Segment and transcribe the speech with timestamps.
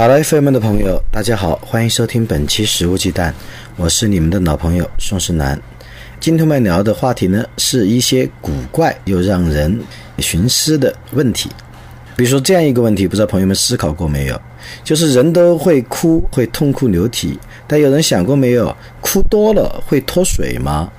[0.00, 3.30] 卡拉 FM 的朋友，大家好，欢迎收听本期《食物鸡蛋》，
[3.76, 5.60] 我是你们的老朋友宋世南。
[6.18, 9.78] 今天我们聊的话题呢，是一些古怪又让人
[10.16, 11.50] 寻思的问题。
[12.16, 14.40] 比如说这样一个问题，不知道朋友们思考过没有？
[14.82, 20.90] 就是人都会哭，会痛哭流涕，但有人想过没有，哭多了会脱水吗？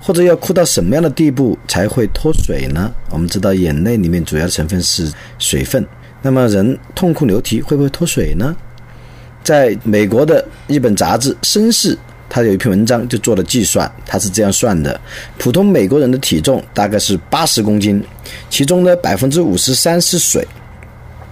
[0.00, 2.92] 或者要哭到什么样的地步才会脱水呢？
[3.10, 5.86] 我们知道眼泪里面主要成分是水分。
[6.22, 8.54] 那么人痛哭流涕会不会脱水呢？
[9.44, 11.94] 在美国的一本杂志《绅士》，
[12.28, 15.00] 他有一篇文章就做了计算，他是这样算的：
[15.38, 18.02] 普通美国人的体重大概是八十公斤，
[18.50, 20.46] 其中呢百分之五十三是水，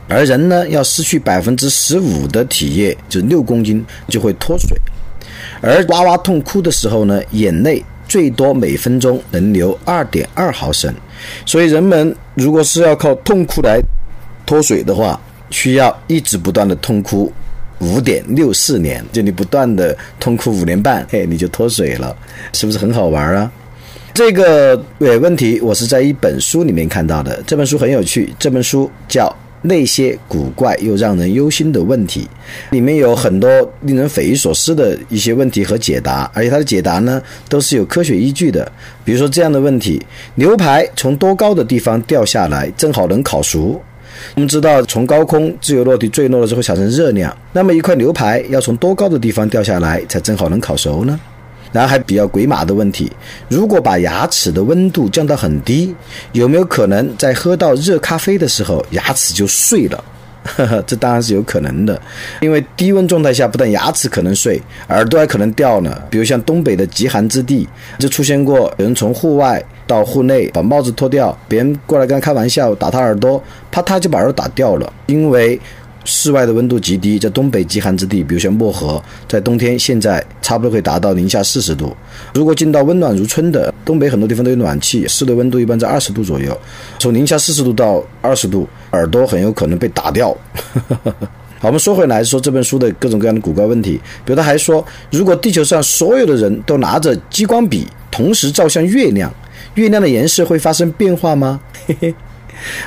[0.08, 4.78] 而人呢要失去百分之十五的体液，就六公斤就会脱水。
[5.60, 10.94] 而哇哇痛哭的时候呢，眼泪最多每分钟能流二点二毫升，
[11.44, 13.80] 所以人们如果是要靠痛哭来
[14.47, 17.30] 脱水的话，需要一直不断的痛哭
[17.80, 22.16] 五点六四年，就你不断的痛哭五年半，嘿，你就脱水了，
[22.55, 23.50] 是不是很好玩啊？
[24.14, 29.28] 这个呃问题我是在一本书里面看到的，这本书很有趣，这本书叫
[29.61, 32.22] 《那些古怪又让人忧心的问题》，
[32.72, 33.48] 里面有很多
[33.83, 38.70] 令人匪夷所思的一些问题和解答，而且它的解答呢都是有科学依据的。
[39.05, 40.00] 比如说这样的问题：
[40.36, 43.78] 牛排从多高的地方掉下来，正好能烤熟？
[44.34, 47.36] 我们知道，从高空自由落体坠落了之后产生热量。
[47.53, 51.19] 那么一块牛排要从多高的地方掉下来才正好能烤熟呢？
[51.72, 53.10] 然后还比较鬼马的问题：
[53.49, 55.94] 如果把牙齿的温度降到很低，
[56.32, 60.03] 有没有可能在喝到热咖啡的时候牙齿就碎了？
[60.86, 62.00] 这当然是有可能的，
[62.40, 65.96] 因为低温状态下不但牙齿可能碎，耳朵还可能掉呢。
[66.10, 67.68] 比如像东北的极寒之地，
[67.98, 75.60] 就出现过有人从户外到户内把帽子脱掉，别人过来跟他开玩笑打他耳朵，啪嗒就把耳朵打掉了，因为。
[76.06, 81.94] 室外的温度极低，在东北极寒之地，比如像漠河，在冬天现在差不多可以达到零下四十度。
[82.33, 86.56] 如果进到温暖如春的东北，很多地方都有暖气，室内温度一般在二十度左右。
[86.99, 90.34] 从零下四十度到二十度，耳朵很有可能被打掉。
[91.59, 99.33] 好，我们说回来说这本书的各种各样的古怪问题，比如他还说，如果地球上所有的人都拿着激光笔同时照向月亮，
[99.75, 101.61] 月亮的颜色会发生变化吗？
[101.87, 102.15] 嘿嘿。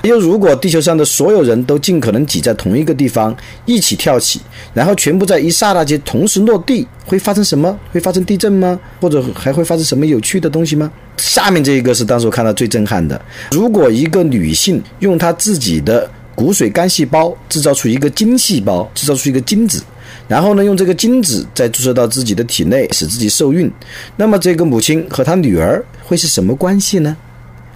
[0.03, 3.35] 又如果地球上的所有人都尽可能挤在同一个地方
[3.65, 4.39] 一起跳起，
[4.73, 7.77] 然后全部在一刹那间同时落地，会发生什么？
[7.91, 8.79] 会发生地震吗？
[9.01, 10.91] 或者还会发生什么有趣的东西吗？
[11.17, 13.19] 下面这一个是当时我看到最震撼的：
[13.51, 19.83] 如果一个女性用她自己的骨髓干细胞制造出一个精细胞，制造出一个精子，
[20.27, 23.69] 然后呢用这个精子再注射到自己的体内，使自己受孕，
[24.15, 27.17] 那么这个母亲和她女儿会是什么关系呢？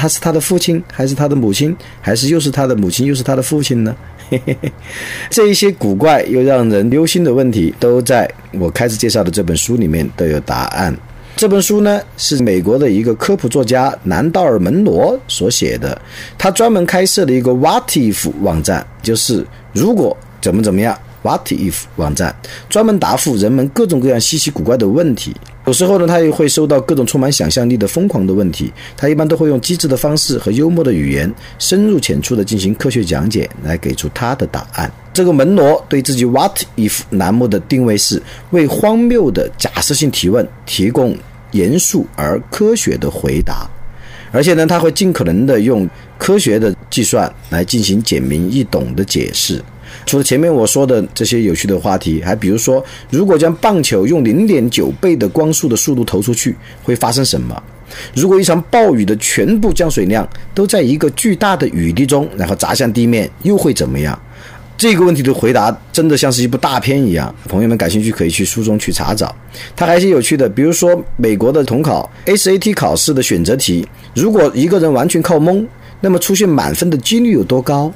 [0.04, 3.96] 他是他的父亲，还是他的母亲，还是又是他的母亲，又是他的父亲呢？
[4.30, 4.70] 嘿嘿嘿
[5.30, 10.94] 这一些古怪又让人忧心的问题，都在我开始介绍的这本书里面都有答案。
[11.38, 15.98] 这本书呢，是美国的一个科普作家南道尔·门罗所写的，
[16.38, 21.00] 他专门开设了一个 What If 网站，就是如果怎么怎么样。
[21.24, 22.36] What if 网站
[22.70, 25.36] 专门答复人们各种各样稀奇古怪的问题。
[25.66, 28.72] 有时候呢，他也会收到各种充满想象力的疯狂的问题。
[28.98, 34.92] 他一般都会用机智的方式和幽默的语言，深入浅出的进行科学讲解，来给出他的答案。
[35.14, 41.16] 这个门罗对自己 What if 栏目的定位是为荒谬的假设性提问提供
[41.52, 43.70] 严肃而科学的回答，
[44.34, 49.64] 而且呢，他会尽可能的用科学的计算来进行简明易懂的解释。
[50.06, 57.62] 除了前面我说的这些有趣的话题，还比如说，如果将棒球用零点九倍的光速的速度投出去，会发生什么？
[58.16, 64.20] 如果一场暴雨的全部降水量都在一个巨大的雨滴中，然后砸向地面，又会怎么样？
[64.76, 67.34] 这个问题的回答真的像是一部大片一样。
[67.48, 69.34] 朋友们感兴趣可以去书中去查找。
[69.76, 75.66] 它还是有趣的，比如说美国的统考 SAT 考试的选择题，如果一个人完全靠蒙，
[76.02, 77.94] 那么出现满分的几率有多高？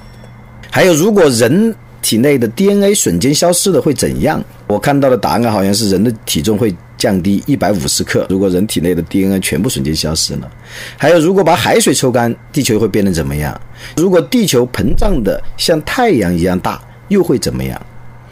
[0.70, 1.76] 还有，如果人
[2.08, 4.42] 体内的 DNA 瞬间消失了会怎样？
[4.66, 8.26] 我看到的答案好像是人的体重会降低一百五十克。
[8.30, 10.50] 如果人体内的 DNA 全部瞬间消失了，
[10.96, 13.60] 还有如果把海水抽干，地球会变得怎么样？
[13.98, 17.78] 如果地球膨胀的像太阳一样大，又会怎么样？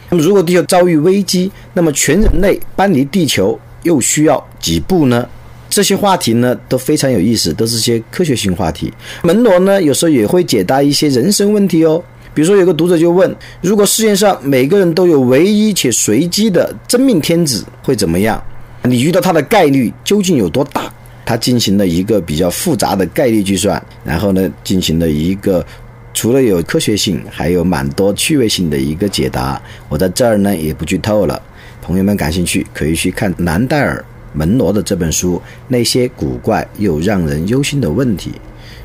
[0.08, 5.28] 那么如果地球遭遇危机，那么全人类搬离地球又需要几步呢？
[5.68, 8.90] 这些话题呢都非常有意思，都是些科学性话题。
[9.22, 12.02] 门罗呢有时候也会解答一些人生问题哦。
[12.36, 18.38] 比如说，有个读者就问：如果世界上每个人都有唯一且随机的真命天子，会怎么样？
[18.82, 20.92] 你遇到他的概率究竟有多大？
[21.24, 25.64] 他进行了一个比较复杂的概率计算，然后呢，进行了一个
[26.12, 29.58] 除了有科学性，还有蛮多趣味性的一个解答。
[29.88, 31.40] 我在这儿呢也不剧透了，
[31.80, 34.04] 朋友们感兴趣可以去看南戴尔
[34.34, 35.36] 门罗的这本书
[35.68, 38.32] 《那些古怪又让人忧心的问题》。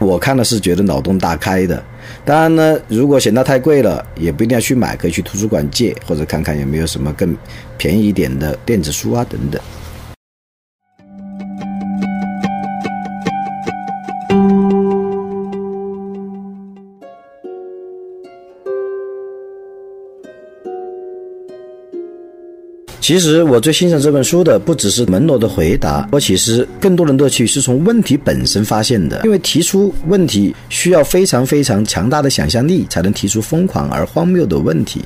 [0.06, 1.83] 我看了是觉得脑洞大开的，
[2.23, 7.35] 当然呢，如果嫌它太贵了，也不一定要去买，可以去图书馆借，或者看看有没有什么更
[7.77, 9.59] 便宜一点的电子书啊等等。
[23.01, 29.21] 其实我最欣赏这本书的不只是门罗的回答，我其实更多的乐趣是从问题本身发现的。
[29.25, 35.01] 因为提出问题需要非常非常强大的想象力，才能提出疯狂而荒谬的问题。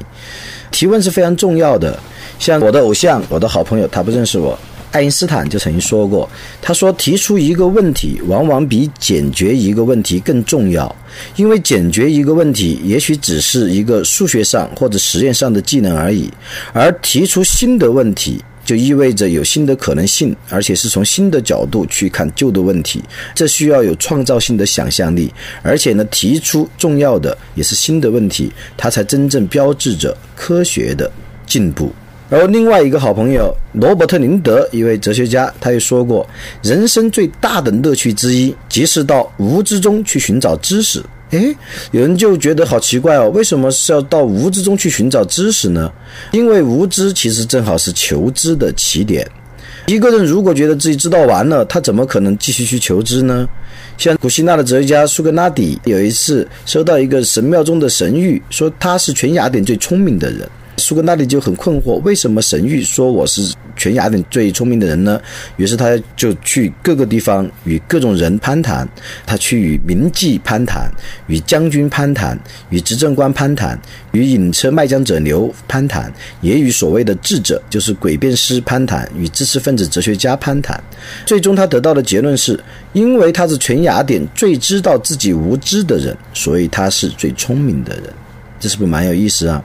[0.72, 1.98] 提问是非常重要的。
[2.38, 4.60] 像我的偶像，我的好朋友，他不认识我。
[4.96, 6.30] 爱因斯坦就曾经说过
[6.64, 10.96] ：“他说提出一个问题，往往比解决一个问题更重要，
[11.36, 16.32] 因为解决一个问题也许只是一个数学上或者实验上的技能而已，
[16.72, 23.04] 而提出新的问题就意味着有新的可能性，而且是从新的角度去看旧的问题。
[23.34, 25.30] 这需要有创造性的想象力，
[25.62, 31.12] 而且呢，提出重要的也是新的问题，它才真正标志着科学的
[31.46, 31.94] 进步。”
[32.30, 36.28] 而另外一个好朋友罗伯特·林德，一位哲学家，他也说过，
[36.64, 41.04] 人生最大的乐趣之一，即是到无知中去寻找知识。
[41.32, 41.56] 诶，
[41.92, 45.92] 有人就觉得好奇怪哦，为什么是要到无知中去寻找知识呢？
[46.32, 49.28] 因为无知其实正好是求知的起点。
[49.86, 53.48] 一个人如果觉得自己知道完了，他怎么可能继续去求知呢？
[53.98, 60.50] 像古希腊的哲学家苏格拉底，有一次收到一个神庙中的神谕，说他是全雅典最聪明的人。
[60.78, 65.20] 苏格拉底就很困惑，为什么神谕说我是全雅典最聪明的人呢？
[65.58, 68.88] 于是他就去各个地方与各种人攀谈，
[69.26, 70.92] 他去与名妓攀谈，
[71.28, 72.38] 与将军攀谈，
[72.70, 73.80] 与执政官攀谈，
[74.12, 76.12] 与引车卖浆者牛攀谈，
[76.42, 80.82] 也与所谓的智者，就是诡辩师攀谈，与知识分子哲学家攀谈。
[81.26, 82.60] 最终他得到的结论是，
[82.94, 88.04] 因为他是全雅典最知道自己无知的人，所以他是最聪明的人。
[88.60, 89.64] 这是不是蛮有意思啊？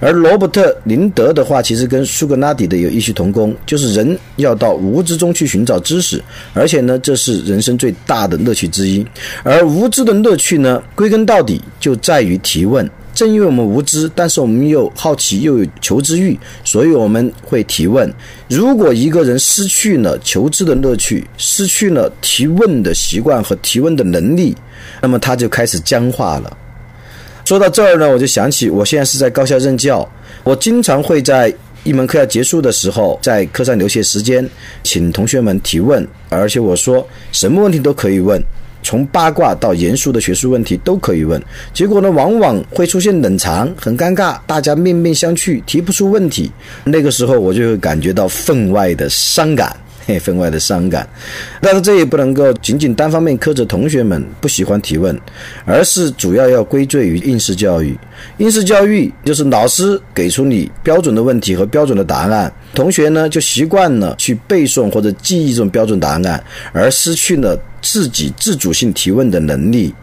[0.00, 6.22] 而罗伯特·林德的话，其实跟苏格拉底的有异曲同工，就是人要到无知中去寻找知识，
[6.54, 9.04] 而且呢，这是人生最大的乐趣之一。
[9.42, 12.88] 而无知的乐趣呢，归根到底就在于提问。
[13.12, 18.10] 正因为我们无知，但是我们又好奇又有求知欲，所以我们会提问。
[18.48, 24.56] 如果一个人失去了求知的乐趣，失去了提问的习惯和提问的能力，
[25.02, 26.56] 那么他就开始僵化了。
[27.50, 30.08] 说到这儿呢，我就想起我现在是在高校任教，
[30.44, 31.52] 我经常会在
[31.82, 34.48] 一门课要结束的时候，在课上留些时间，
[34.84, 38.40] 请同学们提问，而且我说什么问题都可以问，
[38.84, 41.42] 从八卦到严肃的学术问题都可以问。
[41.74, 46.52] 结果呢，往往会出现冷场，很尴尬，大家面面相觑，提不出问题。
[46.84, 49.76] 那个时候，我就会感觉到分外的伤感。
[50.18, 51.08] 分外的伤感，
[51.60, 55.18] 但是这也不能够仅仅单方面苛责同学们不喜欢提问，
[55.64, 57.98] 而是主要要归罪于应试教育。
[58.38, 69.94] 应试教育就是老师给出你标准的问题和标准的答案，同学呢就习惯了去背诵或者记忆这种标准答案，而失去了自己自主性提问的能力。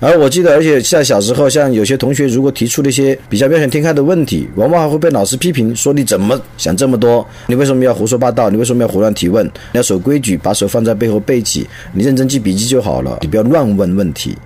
[0.00, 7.26] 而我记得，而且在小时候，像有些同学如果提出了一些比较妙想天开的问题，往往还会被老师批评，说你怎么想这么多？
[7.46, 8.50] 你为什么要胡说八道？
[8.50, 9.44] 你为什么要胡乱提问？
[9.46, 14.36] 你要守规矩，把手放在背后背起，你认真记笔记就好了，你不要乱问问题。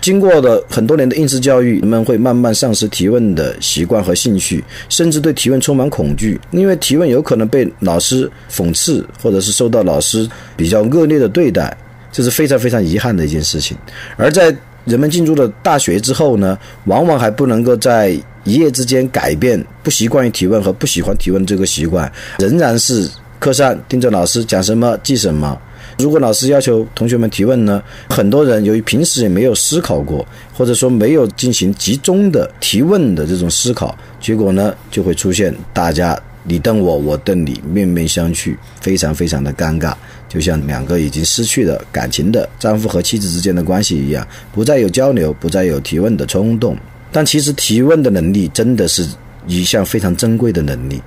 [0.00, 11.76] 经过了很多年的应试教育，人们会慢慢丧失提问的习惯和兴趣，甚至对提问充满恐惧，因为提问有可能被老师讽刺，或者是受到老师比较恶劣的对待，
[12.10, 13.76] 这是非常非常遗憾的一件事情。
[14.16, 18.10] 而在人们进入了大学之后呢，往往还不能够在
[18.44, 25.58] 一夜之间改变不习惯于提问和不喜欢提问这个习惯，仍然是课上盯着老师讲什么记什么。
[25.98, 39.94] 如果老师要求同学们提问呢，很多人由于平时也没有思考过，或者说没有进行集中的提问的这种思考，结果呢就会出现大家你瞪我，我瞪你，面面相觑，非常非常的尴尬，
[40.28, 46.76] 就像两个已经失去了感情的丈夫和妻子之间的关系一样，不再有交流，不再有提问的冲动。
[47.10, 49.08] 但其实提问的能力真的是
[49.46, 51.00] 一项非常珍贵的能力。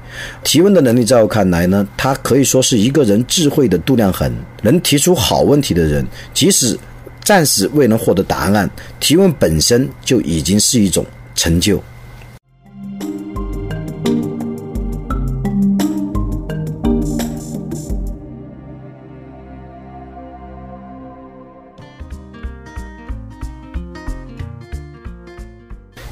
[0.43, 4.31] 提问的能力，在我看来呢，它可以说是一个人智慧的度量衡。
[4.63, 6.03] 能提出好问题的人，
[6.33, 6.75] 即使
[7.23, 11.83] 暂时未能获得答案，提问本身就已经是一种成就。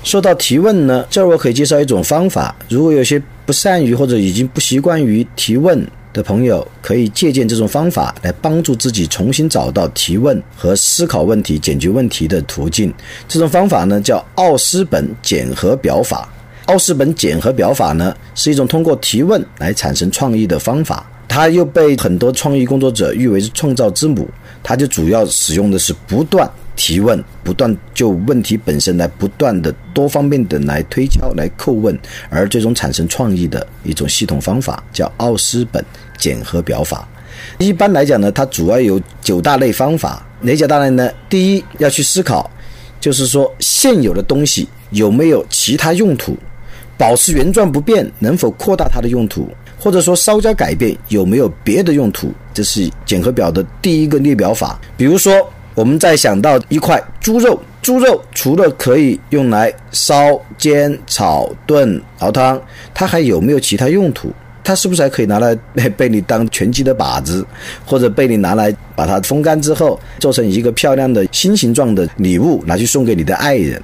[0.05, 2.55] 说到提问呢，这儿我可以介绍一种方法。
[2.69, 5.83] 如果有些不善于或者已经不习惯于提问
[6.13, 12.93] 的朋友，可以借鉴这种方法来帮助自己重新找到提问和思考问题、解决问题的途径。
[13.27, 16.31] 这种方法呢，叫奥斯本检核表法。
[16.67, 21.09] 奥斯本检核表法呢，是一种通过提问来产生创意的方法。
[21.27, 24.29] 它又被很多创意工作者誉为是创造之母。
[24.61, 26.47] 它就主要使用的是不断。
[26.75, 31.97] 提问，不断就问题本身来不断的多方面的来推敲、来叩问，
[32.29, 35.83] 而最终产生创意的一种系统方法，叫奥斯本
[36.17, 37.07] 检核表法。
[37.57, 40.25] 一般来讲呢，它主要有九大类方法。
[40.41, 41.09] 哪九大类呢？
[41.29, 42.49] 第一，要去思考，
[42.99, 46.37] 就是说现有的东西有没有其他用途，
[46.97, 52.31] 保持原状不变，能否扩大它的用途，或者说稍加改变，有没有别的用途？
[52.53, 54.79] 这是检核表的第一个列表法。
[54.97, 55.33] 比如说。
[55.75, 62.59] 我们再想到一块猪肉，猪肉除了可以用来烧、煎、炒、炖、熬汤，
[62.93, 64.31] 它还有没有其他用途？
[64.65, 65.55] 它是不是还可以拿来
[65.95, 67.45] 被你当拳击的靶子，
[67.85, 73.81] 或者被你拿来把它风干之后做成一个漂亮的心形状的礼物，拿去送给你的爱人？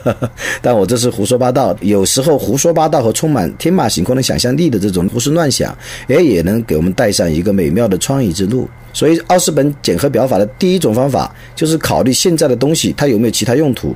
[0.62, 1.76] 但我这是胡说八道。
[1.80, 5.76] 有时候胡说八道和充满天马行空的想象力的这种胡思乱想，
[6.08, 8.68] 哎，也能给我们带上一个美妙的创意之路。
[8.92, 13.94] 所以，奥斯本检核表法的第一种方法就是考虑现在的东西它有没有其他用途。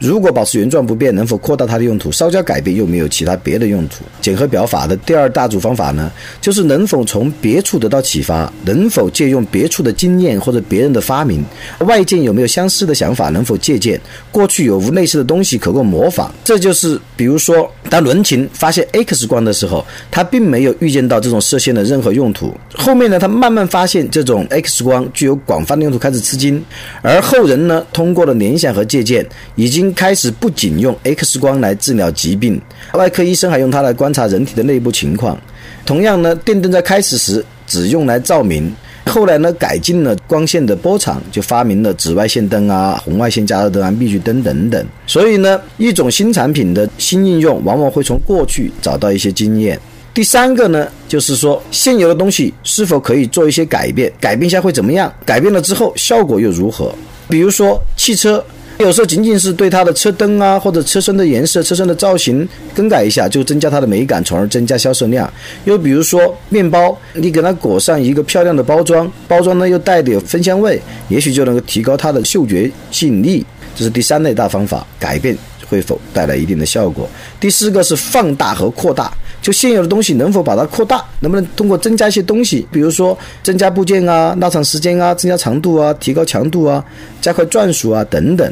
[0.00, 2.10] 如果保持原状不变，能否扩大它的用途？
[2.10, 4.02] 稍加改变又没有其他别的用途？
[4.22, 11.44] 检核表法的第二大组方法呢，就是能否从别处得到启发，能否借用别处的经验或者别人的发明？
[11.80, 13.28] 外界有没有相似的想法？
[13.28, 14.00] 能否借鉴？
[14.32, 16.34] 过去有无类似的东西可供模仿？
[16.42, 22.56] 这就是，比如说，当伦琴发现 X 光的时候，他并没有预见到这种射线的任何用途。
[22.74, 26.64] 后面呢，他慢慢发现这种 X 光具有广泛的用途，开始吃惊。
[27.02, 29.26] 而后人呢，通过了联想和借鉴，
[29.56, 29.89] 已经。
[29.94, 32.60] 开始不仅用 X 光来治疗疾病，
[32.94, 35.38] 外科医生还用它来观察人体的内部情况。
[35.86, 38.72] 同样呢，电灯在开始时只用来照明，
[39.06, 44.86] 后来呢改进了光线的波长，就发明了紫外线灯啊、红外线加热灯啊、密聚灯等等。
[45.06, 49.80] 所以呢，一种新产品的新应用，往往会从过去找到一些经验。
[50.12, 54.12] 第三个呢，就是说现有的东西是否可以做一些改变？
[54.20, 55.12] 改变一下会怎么样？
[55.24, 56.94] 改变了之后效果又如何？
[57.28, 58.44] 比如说汽车。
[58.80, 65.30] 有时候仅仅是对它的车灯啊，或者车身的颜色、车身的造型更改一下，就增加它的美感，从而增加销售量。
[65.64, 73.44] 又比如说面包，你给它裹上一个漂亮的包装，包装呢又带点芬香味，也许就能够提高它的嗅觉吸引力。
[73.76, 75.36] 这是第三类大方法，改变
[75.68, 77.06] 会否带来一定的效果？
[77.38, 81.04] 第四个是放大和扩大，就现有的东西能否把它扩大？
[81.20, 86.82] 能不能通过增加一些东西，比如说增加部件啊、拉长时间啊、增加长度啊、提高强度啊、
[87.20, 88.50] 加快转速啊等等。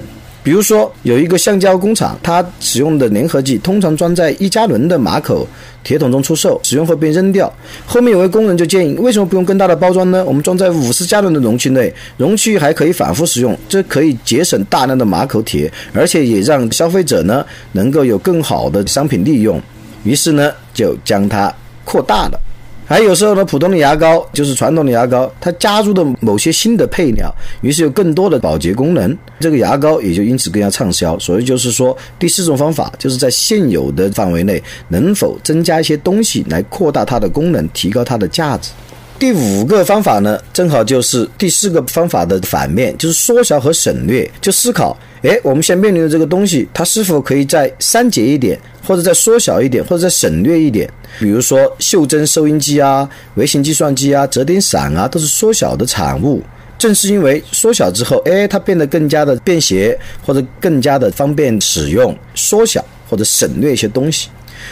[0.49, 5.47] 比如说，有一个橡胶工厂，它使用的粘合剂通常装在一加仑的马口
[5.85, 7.52] 铁桶中出售，使用后被扔掉。
[7.85, 10.25] 后面有位工人就建议，为什么不用更大的包装呢？
[10.25, 19.61] 我们装在五十加仑的容器内，容器还可以反复使用，这可以节省大量的马口铁，而且也让消费者呢能够有更好的商品利用。
[20.02, 22.40] 于是呢，就将它扩大了。
[22.88, 27.30] 还有时候呢，普通的牙膏就是传统的牙膏，它加入的某些新的配料，
[27.61, 31.18] 于是有更多的保洁功能，这个牙膏也就因此更加畅销。
[31.18, 38.71] 所以就是说，第四种方法就是在现有的范围内，能否增加一些东西来扩大它的功能，提高它的价值。
[39.18, 44.96] 第五个方法呢，正好就是第四个方法的反面，就是缩小和省略，就思考。
[45.22, 48.56] 哎，我们现在面临的这个东西，它是否可以再删节一点，
[48.87, 50.88] 或者再缩小一点，或者再省略一点？
[51.18, 56.40] 比如说袖珍收音机啊、微型计算机啊、折叠伞啊，都是缩小的产物。
[56.78, 62.16] 正是因为缩小之后，哎，它变得更加的便携，或者更加的方便使用。
[62.37, 64.28] 缩小或者省略一些东西。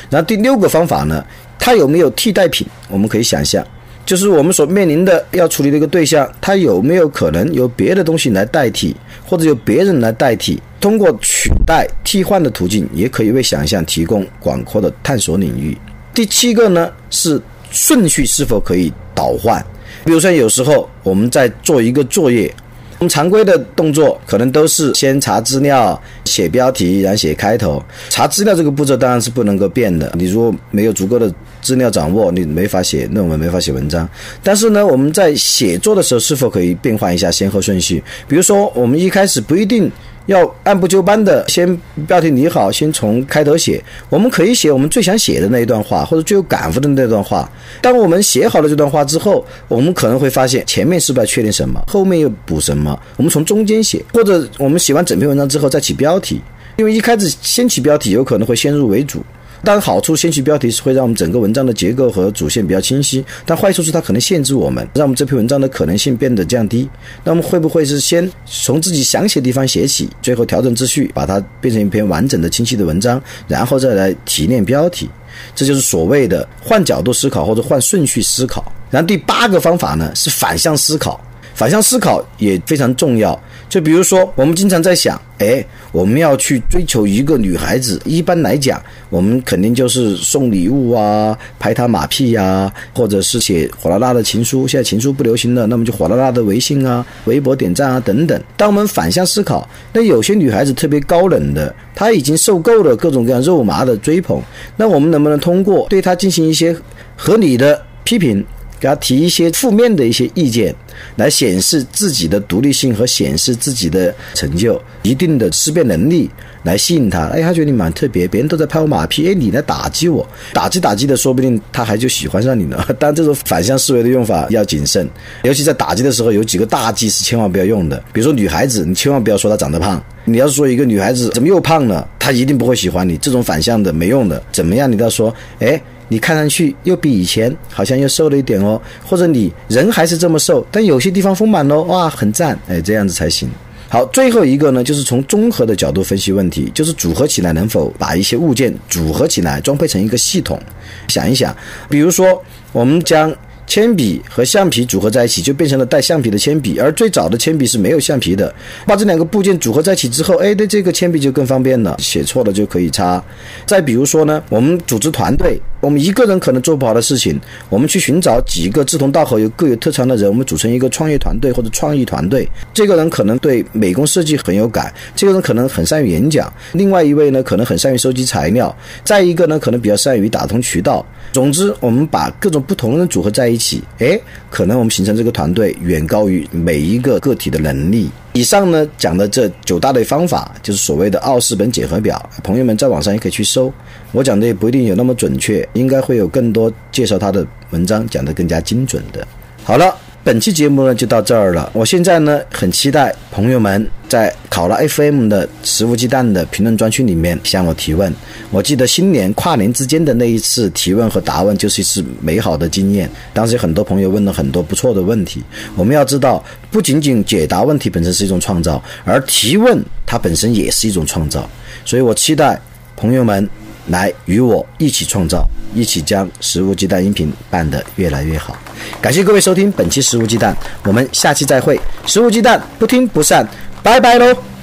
[0.08, 1.24] 然后第六个方法呢，
[1.58, 2.64] 它有没有替代品？
[2.88, 3.66] 我们可以想象。
[4.06, 8.94] 就是我们所面临的要处理的一个对象，它有没有可能由别的东西来代替，
[9.26, 10.58] 或者由别人来代替？
[10.80, 15.76] 通过取代、替换的途径，也可以为想象提供广阔的探索领域。
[16.14, 17.40] 第七个呢是
[17.72, 19.60] 顺序是否可以倒换，
[20.04, 22.54] 比如说有时候我们在做一个作业。
[22.98, 27.82] 我们常规的动作可能都是先查资料、写标题，然后写开头。
[28.08, 30.12] 查资料这个步骤当然是不能够变的。
[30.14, 34.08] 你如果没有足够的资料掌握，你没法写论文，没法写文章。
[34.42, 38.02] 但是呢，我们在写作的时候是否可以变换一下先后顺序？
[38.26, 39.90] 比如说，我们一开始不一定。
[40.26, 43.82] 要按部就班的，先标题拟好，先从开头写。
[44.08, 47.50] 我们可以写我们最想写的那一段话，或者最有感悟的那段话。
[47.80, 52.98] 当我们写好了这段话之后，我们可能会发现前面失败确定什么，后面又补什么。
[53.16, 56.40] 我们从中间写，或者我们写完整篇文章之后再起标题，
[56.76, 59.24] 因为一开始先起标题有可能会先入为主。
[59.64, 63.24] 但好处，先起标题是会让我们整个文章的结构和主线比较清晰。
[63.44, 66.88] 但坏处是它可能限制我们，让我们这篇文章的可能性变得降低。
[67.24, 75.08] 那么会不会是先从自己想写的地方写起，最后调整秩序，把它变成一篇完整的、清晰的文章，然后再来提炼标题？
[75.54, 78.72] 这就是所谓的换角度思考或者换顺序思考。
[78.90, 81.20] 然后第八个方法呢是反向思考，
[81.56, 83.38] 反向思考也非常重要。
[83.68, 94.68] 就比如说，我们经常在想，哎，我们要去追求一个女孩子，一般来讲，我们肯定就是送礼物啊，拍她马屁呀，或者是写火辣辣的情书。
[94.68, 98.40] 现在情书不流行了，那么就火辣辣的微信啊、微博点赞啊等等。
[98.56, 104.40] 当我们反向思考，那有些女孩子特别高冷的，她已经受够了各种各样肉麻的追捧，
[104.76, 106.76] 那我们能不能通过对她进行一些
[107.16, 108.44] 合理的批评？
[108.78, 110.74] 给他提一些负面的一些意见，
[111.16, 116.30] 来显示自己的独立性和显示自己的成就，一定的思辨能力，
[116.62, 117.26] 来吸引他。
[117.28, 122.86] 哎，他觉得你蛮特别，别人都在拍我马屁，哎，你来打击我，打击打击的，说不定他还就喜欢上你了。
[122.98, 125.08] 但这种反向思维的用法要谨慎，
[125.42, 127.96] 尤其在打击的时候，有几个大忌是千万不要用的。
[128.12, 130.02] 比如说女孩子，你千万不要说她长得胖。
[130.28, 133.16] 你要是说一个女孩子怎么又胖了，她一定不会喜欢你。
[133.18, 134.42] 这种反向的没用的。
[134.50, 134.90] 怎么样？
[134.90, 135.80] 你都要说，哎。
[136.08, 143.48] 你看上去又比以前好像又瘦了一点哦，或者你人还是这么瘦，但有些地方丰满喽，哇，很赞，哎，这样子才行。
[143.88, 150.60] 好，最后一个呢，就是从综合的角度分析问题，就是组合起来能否把一些物件组合起来装配成一个系统。
[151.08, 151.56] 想一想，
[151.88, 152.42] 比如说
[152.72, 153.34] 我们将。
[153.66, 156.78] 铅笔和橡皮组合在一起，就变成了带橡皮的铅笔。
[156.78, 158.54] 而最早的铅笔是没有橡皮的。
[158.86, 163.22] 把这两个部件组合在一起之后，哎，对这个铅笔就更方便了，写错了就可以擦。
[163.66, 172.48] 再比如说呢，我们组织团队，我们一个人可能做不好的事情，我们去寻找几个志同道合、有各有特长的人，我们组成一个创业团队或者创意团队。
[172.72, 178.74] 这个人可能对美工设计很有感，这个人可能很善于演讲，另外一位呢可能很善于收集材料，
[179.04, 181.04] 再一个呢可能比较善于打通渠道。
[181.32, 188.10] 总之，我们把各种不同人组合在一起，一起哎，可能我们形成这个团队远高于每一个个体的能力。
[188.34, 192.30] 以上呢讲的这九大类方法，就是所谓的奥氏本检核表。
[192.44, 193.72] 朋友们在网上也可以去搜，
[194.12, 199.26] 我讲的也不一定有那么准确，应该会有更多介绍他的文章讲得更加精准的。
[199.64, 199.96] 好了。
[200.26, 201.70] 本期节目呢就到这儿了。
[201.72, 208.12] 我现在呢很期待朋友们在考拉 FM 的食物鸡蛋的评论专区里面向我提问。
[208.50, 213.08] 我记得新年跨年之间的那一次提问和答问就是一次美好的经验。
[213.32, 215.40] 当时有很多朋友问了很多不错的问题。
[215.76, 221.48] 我们要知道，不仅仅解答问题本身是一种创造，而提问它本身也是一种创造。
[221.84, 222.60] 所以我期待
[222.96, 223.48] 朋友们
[223.88, 225.46] 来与我一起创造。
[225.74, 228.56] 一起将食物鸡蛋音频办得越来越好，
[229.02, 231.78] 感谢各位收听本期食物鸡蛋，我们下期再会。
[232.06, 233.46] 食物鸡蛋不听不散，
[233.82, 234.55] 拜拜喽。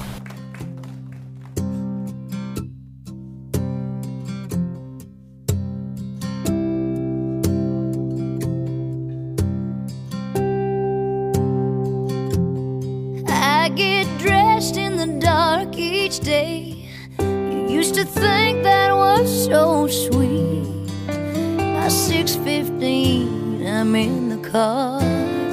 [22.44, 25.00] 6.15, I'm in the car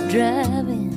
[0.10, 0.92] driving.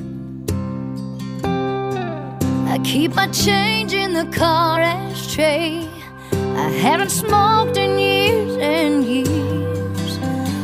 [2.67, 5.87] I keep my change in the car ashtray.
[6.33, 10.17] I haven't smoked in years and years.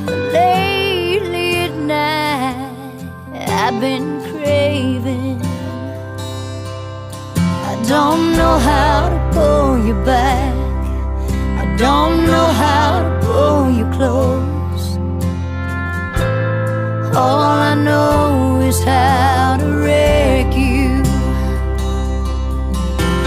[0.06, 3.06] But lately at night,
[3.48, 5.42] I've been craving.
[7.72, 10.56] I don't know how to pull you back.
[11.58, 14.51] I don't know how to pull you close.
[17.14, 21.04] All I know is how to wreck you.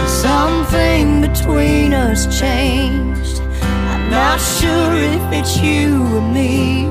[0.09, 3.43] Something between us changed.
[3.63, 6.87] I'm not sure if it's you or me.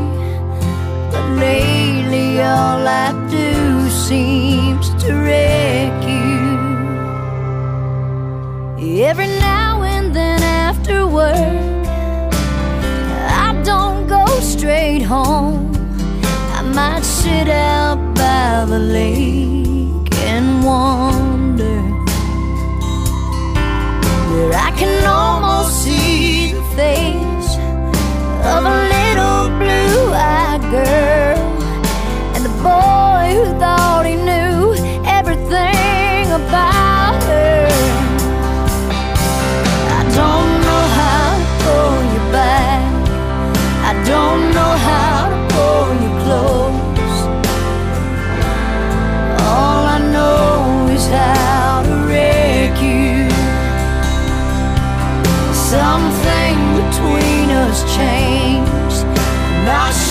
[1.12, 6.44] But lately, all I do seems to wreck you.
[9.04, 11.88] Every now and then after work,
[13.48, 14.26] I don't go
[17.24, 21.80] sit out by the lake and wonder.
[24.30, 27.52] Where I can almost see the face
[28.54, 31.33] of a little blue-eyed girl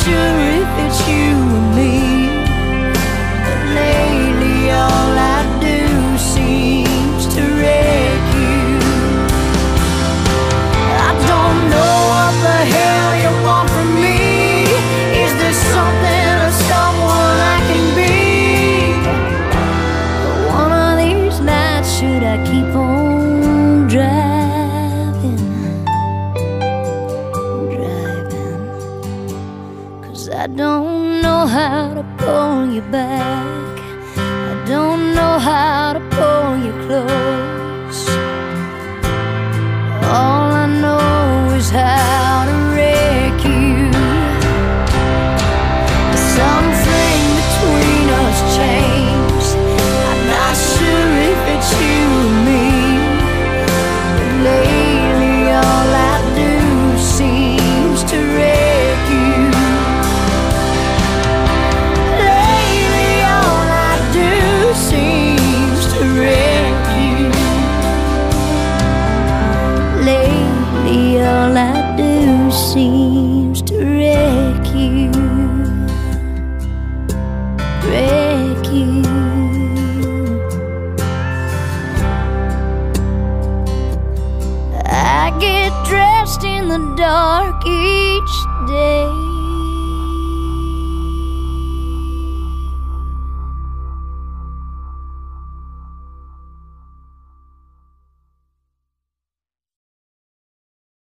[0.05, 1.42] sure if it's you.